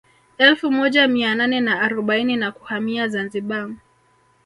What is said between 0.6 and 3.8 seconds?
moja mia nane na arobaini na kuhamia Zanzibar